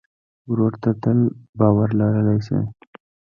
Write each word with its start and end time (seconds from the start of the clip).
ورور 0.49 0.73
ته 0.81 0.89
تل 1.03 1.19
باور 1.59 1.89
لرلی 1.99 2.39
شې. 2.45 2.59